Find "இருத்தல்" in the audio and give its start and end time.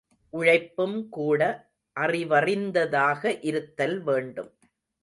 3.41-3.97